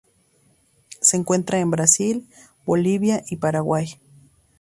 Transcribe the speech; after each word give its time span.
Se 0.99 1.15
encuentra 1.15 1.59
en 1.59 1.69
Brasil 1.69 2.27
Bolivia 2.65 3.21
y 3.29 3.35
Paraguay. 3.35 3.99